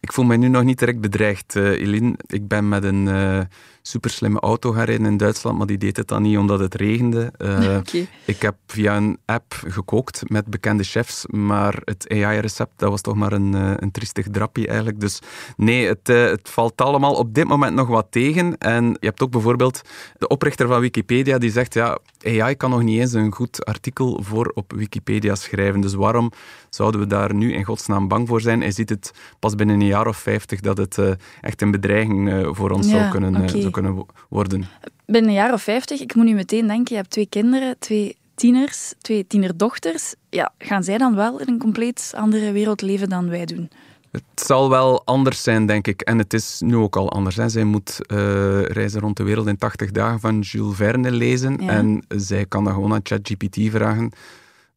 Ik 0.00 0.12
voel 0.12 0.24
mij 0.24 0.36
nu 0.36 0.48
nog 0.48 0.64
niet 0.64 0.78
direct 0.78 1.00
bedreigd, 1.00 1.54
uh, 1.54 1.64
Eline. 1.64 2.14
Ik 2.26 2.48
ben 2.48 2.68
met 2.68 2.84
een 2.84 3.06
uh, 3.06 3.40
superslimme 3.88 4.40
auto 4.40 4.72
gaan 4.72 4.84
rijden 4.84 5.06
in 5.06 5.16
Duitsland, 5.16 5.58
maar 5.58 5.66
die 5.66 5.78
deed 5.78 5.96
het 5.96 6.08
dan 6.08 6.22
niet 6.22 6.38
omdat 6.38 6.58
het 6.58 6.74
regende. 6.74 7.16
Uh, 7.48 7.76
okay. 7.76 8.08
Ik 8.24 8.42
heb 8.42 8.54
via 8.66 8.96
een 8.96 9.18
app 9.24 9.62
gekookt 9.66 10.22
met 10.26 10.46
bekende 10.46 10.82
chefs, 10.82 11.26
maar 11.26 11.80
het 11.84 12.08
AI-recept, 12.08 12.72
dat 12.76 12.90
was 12.90 13.00
toch 13.00 13.14
maar 13.14 13.32
een, 13.32 13.52
een 13.82 13.90
triestig 13.90 14.26
drapje 14.30 14.66
eigenlijk. 14.66 15.00
Dus 15.00 15.18
nee, 15.56 15.86
het, 15.86 16.06
het, 16.06 16.48
valt 16.48 16.80
allemaal 16.80 17.14
op 17.14 17.34
dit 17.34 17.48
moment 17.48 17.74
nog 17.74 17.88
wat 17.88 18.06
tegen. 18.10 18.58
En 18.58 18.84
je 18.84 19.06
hebt 19.06 19.22
ook 19.22 19.30
bijvoorbeeld 19.30 19.80
de 20.18 20.28
oprichter 20.28 20.66
van 20.68 20.80
Wikipedia 20.80 21.38
die 21.38 21.50
zegt, 21.50 21.74
ja, 21.74 21.98
AI 22.24 22.54
kan 22.54 22.70
nog 22.70 22.82
niet 22.82 23.00
eens 23.00 23.12
een 23.12 23.32
goed 23.32 23.64
artikel 23.64 24.20
voor 24.22 24.50
op 24.54 24.72
Wikipedia 24.72 25.34
schrijven. 25.34 25.80
Dus 25.80 25.94
waarom 25.94 26.32
zouden 26.70 27.00
we 27.00 27.06
daar 27.06 27.34
nu 27.34 27.52
in 27.52 27.64
godsnaam 27.64 28.08
bang 28.08 28.28
voor 28.28 28.40
zijn? 28.40 28.60
Hij 28.60 28.72
ziet 28.72 28.88
het 28.88 29.12
pas 29.38 29.54
binnen 29.54 29.80
een 29.80 29.86
jaar 29.86 30.06
of 30.06 30.16
vijftig 30.16 30.60
dat 30.60 30.78
het 30.78 30.98
echt 31.40 31.62
een 31.62 31.70
bedreiging 31.70 32.48
voor 32.56 32.70
ons 32.70 32.86
ja, 32.86 32.98
zou, 32.98 33.10
kunnen, 33.10 33.36
okay. 33.36 33.60
zou 33.60 33.70
kunnen 33.80 34.06
worden. 34.28 34.64
Binnen 35.06 35.30
een 35.30 35.36
jaar 35.36 35.52
of 35.52 35.62
vijftig, 35.62 36.00
ik 36.00 36.14
moet 36.14 36.24
nu 36.24 36.34
meteen 36.34 36.66
denken, 36.66 36.86
je 36.88 36.94
hebt 36.94 37.10
twee 37.10 37.26
kinderen, 37.28 37.76
twee 37.78 38.16
tieners, 38.34 38.94
twee 39.00 39.26
tienerdochters. 39.26 40.14
Ja, 40.30 40.52
gaan 40.58 40.84
zij 40.84 40.98
dan 40.98 41.14
wel 41.14 41.40
in 41.40 41.48
een 41.48 41.58
compleet 41.58 42.12
andere 42.16 42.52
wereld 42.52 42.82
leven 42.82 43.08
dan 43.08 43.28
wij 43.28 43.44
doen? 43.44 43.70
Het 44.10 44.22
zal 44.34 44.70
wel 44.70 45.04
anders 45.04 45.42
zijn, 45.42 45.66
denk 45.66 45.86
ik. 45.86 46.00
En 46.00 46.18
het 46.18 46.32
is 46.32 46.60
nu 46.64 46.76
ook 46.76 46.96
al 46.96 47.10
anders. 47.12 47.36
Hè. 47.36 47.48
Zij 47.48 47.64
moet 47.64 47.98
uh, 48.12 48.62
reizen 48.62 49.00
rond 49.00 49.16
de 49.16 49.22
wereld 49.22 49.46
in 49.46 49.58
80 49.58 49.90
dagen 49.90 50.20
van 50.20 50.40
Jules 50.40 50.76
Verne 50.76 51.10
lezen. 51.10 51.56
Ja. 51.60 51.68
En 51.68 52.04
zij 52.08 52.46
kan 52.46 52.64
dan 52.64 52.72
gewoon 52.72 52.92
aan 52.92 53.00
ChatGPT 53.02 53.56
vragen. 53.70 54.12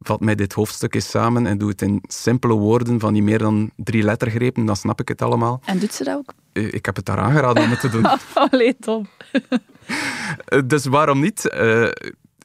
Vat 0.04 0.20
mij 0.20 0.36
dit 0.36 0.54
hoofdstuk 0.54 0.96
eens 0.96 1.10
samen 1.10 1.48
en 1.48 1.58
doe 1.58 1.70
het 1.70 1.82
in 1.82 2.04
simpele 2.08 2.54
woorden 2.54 3.00
van 3.00 3.14
niet 3.14 3.24
meer 3.24 3.38
dan 3.38 3.72
drie 3.76 4.04
lettergrepen. 4.04 4.66
Dan 4.66 4.76
snap 4.76 5.00
ik 5.00 5.08
het 5.08 5.22
allemaal. 5.22 5.62
En 5.66 5.80
doet 5.80 5.94
ze 5.94 6.04
dat 6.04 6.18
ook? 6.18 6.34
Uh, 6.54 6.74
ik 6.74 6.86
heb 6.86 6.96
het 6.96 7.08
haar 7.08 7.20
aangeraden 7.20 7.64
om 7.64 7.70
het 7.70 7.80
te 7.80 7.90
doen. 7.90 8.06
Allee, 8.50 8.76
Tom. 8.80 9.08
uh, 9.34 10.62
dus 10.66 10.86
waarom 10.86 11.20
niet? 11.20 11.50
Eh, 11.50 11.88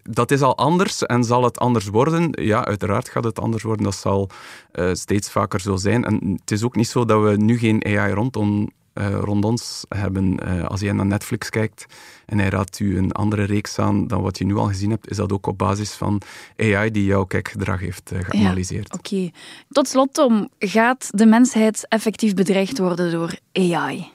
dat 0.03 0.31
is 0.31 0.41
al 0.41 0.57
anders 0.57 1.03
en 1.03 1.25
zal 1.25 1.45
het 1.45 1.59
anders 1.59 1.87
worden? 1.87 2.29
Ja, 2.33 2.65
uiteraard 2.65 3.09
gaat 3.09 3.25
het 3.25 3.41
anders 3.41 3.63
worden. 3.63 3.85
Dat 3.85 3.95
zal 3.95 4.31
uh, 4.73 4.91
steeds 4.93 5.31
vaker 5.31 5.61
zo 5.61 5.77
zijn. 5.77 6.05
En 6.05 6.39
het 6.41 6.51
is 6.51 6.63
ook 6.63 6.77
niet 6.77 6.89
zo 6.89 7.05
dat 7.05 7.23
we 7.23 7.37
nu 7.37 7.59
geen 7.59 7.85
AI 7.85 8.13
rondom, 8.13 8.71
uh, 8.99 9.19
rond 9.21 9.45
ons 9.45 9.85
hebben. 9.89 10.41
Uh, 10.49 10.65
als 10.65 10.81
je 10.81 10.93
naar 10.93 11.07
Netflix 11.07 11.51
kijkt 11.51 11.87
en 12.27 12.39
hij 12.39 12.49
raadt 12.49 12.79
u 12.79 12.99
een 12.99 13.13
andere 13.13 13.45
reeks 13.45 13.79
aan 13.79 14.07
dan 14.07 14.23
wat 14.23 14.39
je 14.39 14.45
nu 14.45 14.57
al 14.57 14.67
gezien 14.67 14.91
hebt, 14.91 15.11
is 15.11 15.17
dat 15.17 15.33
ook 15.33 15.47
op 15.47 15.59
basis 15.59 15.93
van 15.93 16.21
AI 16.57 16.91
die 16.91 17.05
jouw 17.05 17.25
kijkgedrag 17.25 17.81
heeft 17.81 18.13
uh, 18.13 18.19
geanalyseerd. 18.23 18.89
Ja, 18.91 18.99
Oké. 18.99 19.15
Okay. 19.15 19.33
Tot 19.69 19.89
slot, 19.89 20.15
Tom. 20.15 20.49
Gaat 20.59 21.09
de 21.11 21.27
mensheid 21.27 21.87
effectief 21.89 22.35
bedreigd 22.35 22.79
worden 22.79 23.11
door 23.11 23.39
AI? 23.53 24.15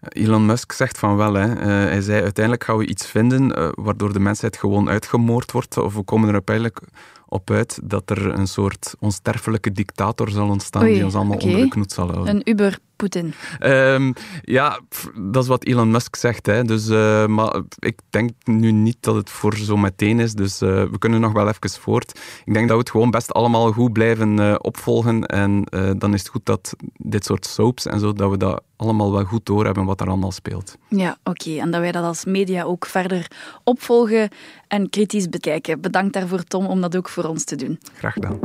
Elon 0.00 0.46
Musk 0.46 0.72
zegt 0.72 0.98
van 0.98 1.16
wel. 1.16 1.34
Hè. 1.34 1.48
Uh, 1.56 1.64
hij 1.64 2.00
zei 2.00 2.22
uiteindelijk 2.22 2.64
gaan 2.64 2.76
we 2.76 2.86
iets 2.86 3.06
vinden 3.06 3.58
uh, 3.58 3.68
waardoor 3.74 4.12
de 4.12 4.20
mensheid 4.20 4.56
gewoon 4.56 4.88
uitgemoord 4.88 5.52
wordt. 5.52 5.76
Of 5.76 5.94
we 5.94 6.02
komen 6.02 6.28
er 6.28 6.34
uiteindelijk 6.34 6.80
op 7.28 7.50
uit 7.50 7.80
dat 7.82 8.10
er 8.10 8.26
een 8.26 8.46
soort 8.48 8.94
onsterfelijke 8.98 9.72
dictator 9.72 10.30
zal 10.30 10.48
ontstaan 10.48 10.84
die 10.84 11.04
ons 11.04 11.14
allemaal 11.14 11.38
onder 11.38 11.60
de 11.60 11.68
knoet 11.68 11.92
zal 11.92 12.10
houden. 12.10 12.36
Een 12.36 12.50
Uber 12.50 12.78
Poetin. 12.96 13.34
Um, 13.60 14.12
ja, 14.42 14.80
dat 15.14 15.42
is 15.42 15.48
wat 15.48 15.64
Elon 15.64 15.90
Musk 15.90 16.16
zegt. 16.16 16.46
Hè. 16.46 16.64
Dus, 16.64 16.88
uh, 16.88 17.26
maar 17.26 17.62
ik 17.78 18.00
denk 18.10 18.30
nu 18.44 18.72
niet 18.72 18.96
dat 19.00 19.14
het 19.14 19.30
voor 19.30 19.56
zo 19.56 19.76
meteen 19.76 20.20
is. 20.20 20.32
Dus 20.32 20.62
uh, 20.62 20.68
we 20.68 20.98
kunnen 20.98 21.20
nog 21.20 21.32
wel 21.32 21.48
even 21.48 21.70
voort. 21.80 22.20
Ik 22.44 22.54
denk 22.54 22.66
dat 22.66 22.76
we 22.76 22.82
het 22.82 22.90
gewoon 22.90 23.10
best 23.10 23.32
allemaal 23.32 23.72
goed 23.72 23.92
blijven 23.92 24.40
uh, 24.40 24.54
opvolgen. 24.58 25.26
En 25.26 25.64
dan 25.98 26.14
is 26.14 26.20
het 26.20 26.28
goed 26.28 26.46
dat 26.46 26.74
dit 26.96 27.24
soort 27.24 27.46
soaps 27.46 27.86
en 27.86 28.00
zo, 28.00 28.12
dat 28.12 28.30
we 28.30 28.36
dat 28.36 28.62
allemaal 28.76 29.12
wel 29.12 29.24
goed 29.24 29.46
doorhebben 29.46 29.84
wat 29.84 30.00
er 30.00 30.08
allemaal 30.08 30.32
speelt. 30.32 30.76
Ja, 30.88 31.18
oké. 31.24 31.30
Okay. 31.30 31.58
En 31.58 31.70
dat 31.70 31.80
wij 31.80 31.92
dat 31.92 32.04
als 32.04 32.24
media 32.24 32.62
ook 32.62 32.86
verder 32.86 33.30
opvolgen 33.64 34.28
en 34.68 34.90
kritisch 34.90 35.28
bekijken. 35.28 35.80
Bedankt 35.80 36.12
daarvoor, 36.12 36.44
Tom, 36.44 36.66
om 36.66 36.80
dat 36.80 36.96
ook 36.96 37.08
voor 37.08 37.24
ons 37.24 37.44
te 37.44 37.56
doen. 37.56 37.78
Graag 37.94 38.12
gedaan. 38.12 38.38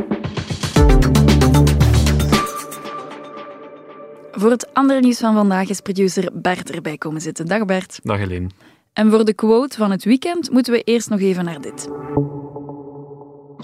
Voor 4.31 4.51
het 4.51 4.73
andere 4.73 4.99
nieuws 4.99 5.19
van 5.19 5.33
vandaag 5.33 5.69
is 5.69 5.79
producer 5.79 6.29
Bert 6.33 6.71
erbij 6.71 6.97
komen 6.97 7.21
zitten. 7.21 7.45
Dag 7.45 7.65
Bert. 7.65 7.99
Dag 8.03 8.17
Helene. 8.17 8.49
En 8.93 9.11
voor 9.11 9.25
de 9.25 9.33
quote 9.33 9.77
van 9.77 9.91
het 9.91 10.03
weekend 10.03 10.51
moeten 10.51 10.73
we 10.73 10.81
eerst 10.81 11.09
nog 11.09 11.19
even 11.19 11.45
naar 11.45 11.61
dit. 11.61 11.89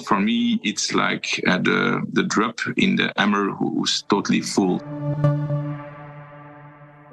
For 0.04 0.22
me, 0.22 0.58
it's 0.62 0.92
like 0.92 1.42
uh, 1.42 1.56
the, 1.56 2.08
the 2.14 2.26
drop 2.26 2.72
in 2.74 2.96
the 2.96 3.10
hammer 3.14 3.56
who's 3.56 4.04
totally 4.08 4.44
full. 4.44 4.80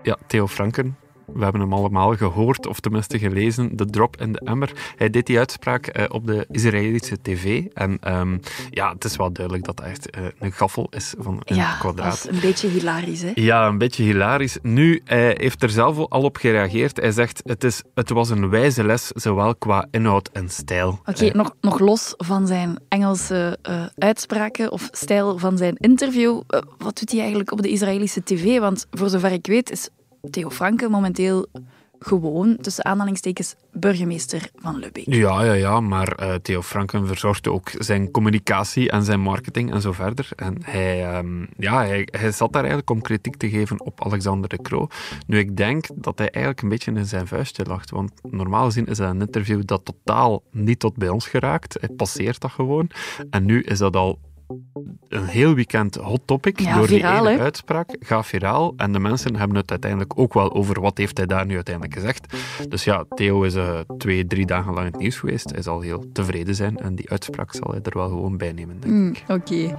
Ja, 0.03 0.17
Theo 0.27 0.47
Franken, 0.47 0.97
we 1.37 1.43
hebben 1.43 1.61
hem 1.61 1.73
allemaal 1.73 2.17
gehoord, 2.17 2.67
of 2.67 2.81
tenminste 2.81 3.19
gelezen, 3.19 3.77
de 3.77 3.87
drop 3.87 4.21
in 4.21 4.33
de 4.33 4.41
emmer. 4.45 4.73
Hij 4.97 5.11
deed 5.11 5.27
die 5.27 5.39
uitspraak 5.39 5.99
uh, 5.99 6.05
op 6.09 6.27
de 6.27 6.47
Israëlische 6.51 7.17
tv. 7.23 7.65
En 7.75 8.19
um, 8.19 8.41
ja, 8.71 8.93
het 8.93 9.05
is 9.05 9.17
wel 9.17 9.33
duidelijk 9.33 9.65
dat 9.65 9.77
dat 9.77 9.87
echt 9.87 10.17
uh, 10.19 10.25
een 10.39 10.53
gaffel 10.53 10.87
is 10.91 11.15
van 11.19 11.41
een 11.45 11.57
ja, 11.57 11.77
kwadraat. 11.79 12.23
dat 12.23 12.31
is 12.31 12.37
een 12.37 12.49
beetje 12.49 12.69
hilarisch, 12.69 13.23
hè? 13.23 13.33
Ja, 13.35 13.67
een 13.67 13.79
beetje 13.79 14.03
hilarisch. 14.03 14.59
Nu, 14.63 15.01
hij 15.05 15.35
heeft 15.39 15.63
er 15.63 15.71
zelf 15.71 16.09
al 16.09 16.23
op 16.23 16.37
gereageerd. 16.37 16.97
Hij 16.97 17.11
zegt, 17.11 17.41
het, 17.45 17.65
is, 17.65 17.83
het 17.95 18.11
was 18.11 18.31
een 18.31 18.49
wijze 18.49 18.85
les, 18.85 19.07
zowel 19.09 19.55
qua 19.55 19.87
inhoud 19.91 20.29
en 20.33 20.49
stijl. 20.49 20.89
Oké, 20.89 21.11
okay, 21.11 21.29
uh, 21.29 21.35
nog, 21.35 21.55
nog 21.61 21.79
los 21.79 22.15
van 22.17 22.47
zijn 22.47 22.79
Engelse 22.89 23.59
uitspraken 23.97 24.73
of 24.73 24.89
stijl 24.91 25.39
van 25.39 25.57
zijn 25.57 25.77
interview, 25.77 26.41
wat 26.79 26.99
doet 26.99 27.11
hij 27.11 27.19
eigenlijk 27.19 27.53
op 27.53 27.63
de 27.63 27.69
Israëlische 27.69 28.23
tv? 28.23 28.59
Want 28.59 28.87
voor 28.91 29.09
zover 29.09 29.33
ik 29.33 29.47
weet 29.47 29.71
is 29.71 29.89
Theo 30.31 30.51
Franke 30.51 30.89
momenteel 30.89 31.47
gewoon, 31.99 32.57
tussen 32.61 32.85
aanhalingstekens, 32.85 33.55
burgemeester 33.73 34.51
van 34.57 34.79
Lubbeek. 34.79 35.05
Ja, 35.07 35.45
ja, 35.45 35.53
ja 35.53 35.81
maar 35.81 36.21
uh, 36.21 36.35
Theo 36.35 36.63
Franken 36.63 37.07
verzorgde 37.07 37.53
ook 37.53 37.71
zijn 37.79 38.11
communicatie 38.11 38.91
en 38.91 39.03
zijn 39.03 39.21
marketing 39.21 39.73
en 39.73 39.81
zo 39.81 39.93
verder. 39.93 40.29
En 40.37 40.57
hij, 40.63 41.19
um, 41.19 41.49
ja, 41.59 41.77
hij, 41.85 42.09
hij 42.11 42.33
zat 42.33 42.53
daar 42.53 42.63
eigenlijk 42.63 42.91
om 42.91 43.03
kritiek 43.03 43.37
te 43.37 43.49
geven 43.49 43.81
op 43.81 44.05
Alexander 44.05 44.49
de 44.49 44.63
Croo. 44.63 44.89
Nu, 45.27 45.39
ik 45.39 45.57
denk 45.57 45.87
dat 45.95 46.19
hij 46.19 46.31
eigenlijk 46.31 46.63
een 46.63 46.69
beetje 46.69 46.93
in 46.93 47.07
zijn 47.07 47.27
vuistje 47.27 47.65
lacht, 47.65 47.91
want 47.91 48.13
normaal 48.31 48.65
gezien 48.65 48.87
is 48.87 48.97
dat 48.97 49.11
een 49.11 49.21
interview 49.21 49.63
dat 49.65 49.85
totaal 49.85 50.43
niet 50.51 50.79
tot 50.79 50.97
bij 50.97 51.09
ons 51.09 51.29
geraakt. 51.29 51.77
Hij 51.81 51.89
passeert 51.89 52.41
dat 52.41 52.51
gewoon. 52.51 52.91
En 53.31 53.45
nu 53.45 53.63
is 53.63 53.79
dat 53.79 53.97
al 53.97 54.19
een 55.09 55.25
heel 55.25 55.55
weekend 55.55 55.95
hot 55.95 56.21
topic 56.25 56.61
ja, 56.61 56.77
door 56.77 56.87
viraal, 56.87 57.23
die 57.23 57.33
ene 57.33 57.43
uitspraak. 57.43 57.97
Gaat 58.01 58.27
viraal. 58.27 58.75
En 58.77 58.93
de 58.93 58.99
mensen 58.99 59.37
hebben 59.37 59.57
het 59.57 59.71
uiteindelijk 59.71 60.19
ook 60.19 60.35
wel 60.35 60.55
over 60.55 60.81
wat 60.81 60.99
heeft 60.99 61.17
hij 61.17 61.27
daar 61.27 61.47
nu 61.47 61.55
uiteindelijk 61.55 61.95
gezegd. 61.95 62.35
Dus 62.69 62.85
ja, 62.85 63.05
Theo 63.09 63.43
is 63.43 63.55
uh, 63.55 63.81
twee, 63.99 64.27
drie 64.27 64.47
dagen 64.47 64.73
lang 64.73 64.87
in 64.87 64.93
het 64.93 65.01
nieuws 65.01 65.19
geweest. 65.19 65.51
Hij 65.51 65.63
zal 65.63 65.81
heel 65.81 66.05
tevreden 66.13 66.55
zijn 66.55 66.77
en 66.77 66.95
die 66.95 67.11
uitspraak 67.11 67.55
zal 67.55 67.71
hij 67.71 67.81
er 67.83 67.99
wel 67.99 68.09
gewoon 68.09 68.37
bij 68.37 68.53
nemen, 68.53 68.81
denk 68.81 68.95
mm, 68.95 69.09
ik. 69.09 69.25
Oké. 69.29 69.33
Okay. 69.33 69.75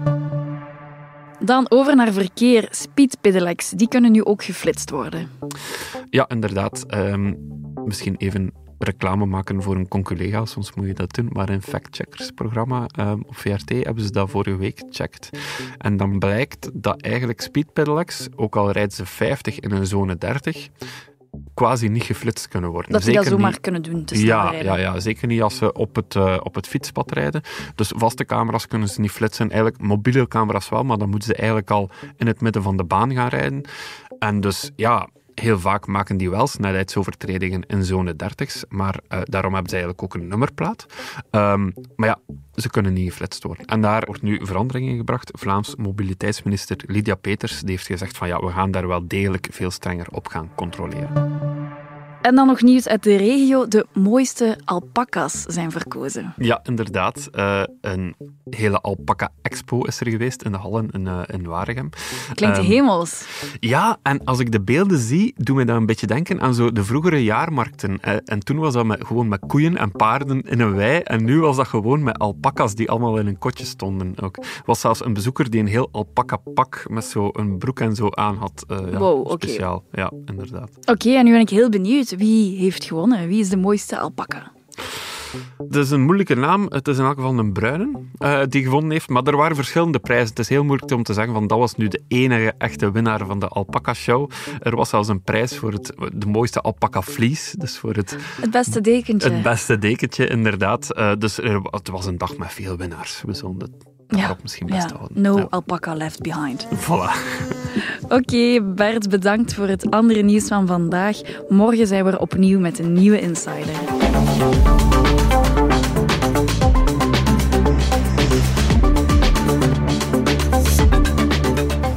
Dan 1.40 1.66
over 1.70 1.96
naar 1.96 2.14
verkeer. 2.14 2.68
Speedpedelecs, 2.70 3.70
die 3.70 3.88
kunnen 3.88 4.12
nu 4.12 4.24
ook 4.24 4.44
geflitst 4.44 4.90
worden. 4.90 5.30
Ja, 6.10 6.28
inderdaad. 6.28 6.94
Um, 6.94 7.38
misschien 7.86 8.16
even 8.18 8.52
reclame 8.80 9.26
maken 9.26 9.64
voor 9.64 9.76
een 9.76 9.88
conculega, 9.88 10.46
soms 10.46 10.74
moet 10.74 10.88
je 10.88 10.94
dat 10.94 11.14
doen, 11.14 11.30
maar 11.32 11.50
in 11.50 11.62
Factcheckers 11.62 12.32
programma 12.32 12.90
um, 13.00 13.24
op 13.28 13.38
VRT 13.38 13.70
hebben 13.70 14.04
ze 14.04 14.12
dat 14.12 14.30
vorige 14.30 14.58
week 14.58 14.80
gecheckt. 14.80 15.30
En 15.78 15.98
dan 15.98 16.20
blijkt 16.20 16.70
dat 16.74 17.02
eigenlijk 17.02 17.42
speedpedelecs, 17.42 18.28
ook 18.36 18.56
al 18.56 18.72
rijden 18.72 18.96
ze 18.96 19.06
50 19.06 19.60
in 19.60 19.72
een 19.72 19.88
zone 19.88 20.18
30, 20.18 20.70
quasi 21.54 21.88
niet 21.88 22.04
geflitst 22.04 22.48
kunnen 22.48 22.70
worden. 22.70 22.92
Dat 22.92 23.04
ze 23.04 23.12
dat 23.12 23.26
zomaar 23.26 23.52
niet... 23.52 23.62
kunnen 23.62 23.82
doen, 23.82 24.06
te 24.06 24.26
ja, 24.26 24.50
rijden. 24.50 24.66
ja, 24.66 24.78
ja, 24.78 25.00
zeker 25.00 25.28
niet 25.28 25.42
als 25.42 25.58
ze 25.58 25.74
op 25.74 25.96
het, 25.96 26.16
uh, 26.16 26.38
op 26.44 26.56
het 26.56 26.68
fietspad 26.68 27.12
rijden. 27.12 27.42
Dus 27.76 27.92
vaste 27.96 28.26
camera's 28.26 28.68
kunnen 28.68 28.88
ze 28.88 29.02
niet 29.02 29.12
flitsen. 29.12 29.50
Eigenlijk 29.50 29.82
mobiele 29.82 30.28
camera's 30.28 30.70
wel, 30.70 30.84
maar 30.84 30.98
dan 30.98 31.10
moeten 31.10 31.28
ze 31.28 31.36
eigenlijk 31.36 31.72
al 31.72 31.90
in 32.18 32.28
het 32.28 32.42
midden 32.42 32.64
van 32.64 32.78
de 32.78 32.84
baan 32.84 33.14
gaan 33.14 33.28
rijden. 33.28 33.62
En 34.20 34.42
dus 34.42 34.72
ja, 34.76 35.10
heel 35.42 35.60
vaak 35.60 35.88
maken 35.88 36.18
die 36.18 36.30
wel 36.30 36.48
snelheidsovertredingen 36.48 37.64
in 37.68 37.84
zone 37.84 38.16
30's, 38.24 38.64
maar 38.70 39.00
uh, 39.10 39.20
daarom 39.24 39.54
hebben 39.54 39.70
ze 39.70 39.76
eigenlijk 39.76 40.04
ook 40.04 40.22
een 40.22 40.28
nummerplaat. 40.28 40.86
Um, 41.32 41.74
maar 41.96 42.08
ja, 42.10 42.36
ze 42.56 42.70
kunnen 42.70 42.94
niet 42.94 43.10
geflitst 43.10 43.44
worden. 43.44 43.66
En 43.66 43.82
daar 43.82 44.06
wordt 44.06 44.22
nu 44.22 44.40
verandering 44.46 44.90
in 44.90 44.98
gebracht. 44.98 45.32
Vlaams 45.34 45.76
mobiliteitsminister 45.76 46.78
Lydia 46.86 47.16
Peters 47.16 47.60
die 47.60 47.70
heeft 47.70 47.86
gezegd 47.86 48.18
van 48.18 48.28
ja, 48.28 48.40
we 48.40 48.52
gaan 48.52 48.72
daar 48.72 48.88
wel 48.88 49.08
degelijk 49.08 49.48
veel 49.52 49.72
strenger 49.72 50.08
op 50.12 50.28
gaan 50.28 50.50
controleren. 50.56 51.42
En 52.28 52.36
dan 52.36 52.48
nog 52.48 52.62
nieuws 52.62 52.88
uit 52.88 53.04
de 53.04 53.16
regio. 53.16 53.68
De 53.68 53.86
mooiste 53.94 54.58
alpaca's 54.66 55.42
zijn 55.42 55.72
verkozen. 55.72 56.34
Ja, 56.38 56.60
inderdaad. 56.64 57.30
Uh, 57.36 57.64
een 57.82 58.16
hele 58.50 58.82
alpaca-expo 58.82 59.84
is 59.84 60.00
er 60.00 60.10
geweest 60.10 60.42
in 60.42 60.52
de 60.52 60.58
Hallen 60.58 60.90
in, 60.92 61.06
uh, 61.06 61.22
in 61.28 61.44
Waregem. 61.44 61.90
Klinkt 62.34 62.58
um, 62.58 62.64
hemels. 62.64 63.26
Ja, 63.60 63.98
en 64.02 64.24
als 64.24 64.40
ik 64.40 64.52
de 64.52 64.62
beelden 64.62 64.98
zie, 64.98 65.34
doet 65.38 65.56
mij 65.56 65.66
dat 65.66 65.76
een 65.76 65.86
beetje 65.86 66.08
denken 66.08 66.42
aan 66.42 66.54
zo 66.54 66.72
de 66.72 66.84
vroegere 66.84 67.24
jaarmarkten. 67.24 68.00
Uh, 68.06 68.14
en 68.26 68.40
toen 68.40 68.58
was 68.58 68.74
dat 68.74 68.86
met, 68.86 69.06
gewoon 69.06 69.28
met 69.28 69.40
koeien 69.48 69.78
en 69.78 69.92
paarden 69.92 70.42
in 70.42 70.60
een 70.60 70.76
wei. 70.76 71.00
En 71.00 71.24
nu 71.24 71.40
was 71.40 71.56
dat 71.56 71.68
gewoon 71.68 72.04
met 72.04 72.18
alpaca's 72.18 72.76
die 72.76 72.90
allemaal 72.90 73.18
in 73.18 73.28
een 73.28 73.38
kotje 73.38 73.66
stonden. 73.66 74.14
Ook. 74.22 74.38
Er 74.38 74.62
was 74.66 74.80
zelfs 74.80 75.06
een 75.06 75.14
bezoeker 75.14 75.50
die 75.50 75.60
een 75.60 75.68
heel 75.68 75.90
alpaca-pak 75.92 76.86
met 76.90 77.06
zo 77.06 77.30
een 77.34 77.58
broek 77.58 77.80
en 77.80 77.96
zo 77.96 78.10
aan 78.10 78.36
had. 78.36 78.66
ja, 78.68 78.98
wow, 78.98 79.20
oké. 79.20 79.48
Speciaal. 79.48 79.84
Ja, 79.92 80.12
inderdaad. 80.26 80.70
Oké, 80.80 80.92
okay, 80.92 81.16
en 81.16 81.26
nu 81.26 81.32
ben 81.32 81.42
ik 81.42 81.50
heel 81.50 81.70
benieuwd. 81.70 82.16
Wie 82.18 82.58
heeft 82.58 82.84
gewonnen? 82.84 83.28
Wie 83.28 83.40
is 83.40 83.50
de 83.50 83.58
mooiste 83.58 84.00
alpaca? 84.00 84.52
Het 85.58 85.76
is 85.76 85.90
een 85.90 86.02
moeilijke 86.02 86.36
naam. 86.36 86.66
Het 86.70 86.88
is 86.88 86.98
in 86.98 87.04
elk 87.04 87.16
geval 87.16 87.38
een 87.38 87.54
bruine 87.54 88.00
uh, 88.20 88.42
die 88.50 88.64
gewonnen 88.64 88.92
heeft. 88.92 89.10
Maar 89.10 89.24
er 89.24 89.38
waren 89.38 89.56
verschillende 89.56 90.00
prijzen. 90.00 90.30
Het 90.30 90.40
is 90.40 90.50
heel 90.50 90.64
moeilijk 90.64 90.92
om 90.92 91.04
te 91.04 91.14
zeggen 91.14 91.34
van 91.34 91.48
dat 91.48 91.58
was 91.58 91.76
nu 91.76 91.88
de 91.88 92.02
enige 92.08 92.54
echte 92.58 92.92
winnaar 92.92 93.26
van 93.26 93.40
de 93.40 93.48
Alpaca 93.48 93.94
Show. 93.94 94.32
Er 94.60 94.76
was 94.76 94.90
zelfs 94.90 95.08
een 95.08 95.22
prijs 95.22 95.58
voor 95.58 95.72
het, 95.72 95.94
de 96.14 96.28
mooiste 96.28 96.62
alpaca 96.62 97.02
vlies. 97.02 97.56
Dus 97.58 97.78
voor 97.78 97.94
het, 97.94 98.18
het 98.42 98.52
beste 98.52 98.82
dekentje. 98.82 99.30
Het 99.30 99.42
beste 99.44 99.78
dekentje, 99.78 100.28
inderdaad. 100.28 100.98
Uh, 100.98 101.12
dus 101.18 101.38
er, 101.38 101.62
het 101.62 101.90
was 101.90 102.06
een 102.06 102.18
dag 102.18 102.38
met 102.38 102.54
veel 102.54 102.78
winnaars. 102.78 103.24
We 103.26 103.34
zullen 103.34 103.58
het 103.58 103.97
daarop 104.08 104.36
ja, 104.36 104.42
misschien 104.42 104.68
best 104.68 104.90
ja. 104.90 104.96
houden. 104.96 105.22
No 105.22 105.38
ja. 105.38 105.48
alpaca 105.50 105.94
left 105.94 106.22
behind. 106.22 106.68
Voilà. 106.86 107.12
Oké, 108.02 108.16
okay, 108.16 108.74
Bert, 108.74 109.10
bedankt 109.10 109.54
voor 109.54 109.68
het 109.68 109.90
andere 109.90 110.22
nieuws 110.22 110.48
van 110.48 110.68
vandaag. 110.68 111.22
Morgen 111.50 111.88
zijn 111.88 112.06
we 112.06 112.12
er 112.12 112.20
opnieuw 112.20 112.60
met 112.60 112.80
een 112.80 112.94
nieuwe 112.94 113.20
Insider. 113.20 113.76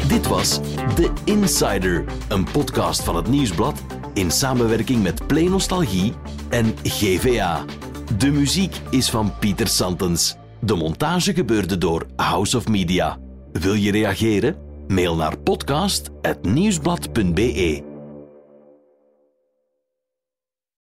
Dit 0.09 0.27
was 0.27 0.61
The 0.95 1.11
Insider, 1.25 2.05
een 2.29 2.45
podcast 2.45 3.03
van 3.03 3.17
het 3.17 3.29
Nieuwsblad 3.29 3.83
in 4.15 4.31
samenwerking 4.31 5.03
met 5.03 5.27
Play 5.27 5.49
Nostalgie 5.49 6.15
en 6.49 6.75
GVA. 6.83 7.65
De 8.19 8.31
muziek 8.31 8.81
is 8.91 9.11
van 9.11 9.33
Pieter 9.39 9.69
Santens. 9.69 10.40
De 10.61 10.75
montage 10.75 11.35
gebeurde 11.35 11.79
door 11.79 12.07
House 12.17 12.57
of 12.57 12.69
Media. 12.69 13.19
Wil 13.53 13.75
je 13.75 13.91
reageren? 13.91 14.57
Mail 14.87 15.17
naar 15.17 15.39
podcast.nieuwsblad.be 15.39 17.90